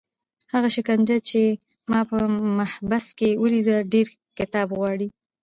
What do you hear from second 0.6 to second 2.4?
شکنجه چې ما په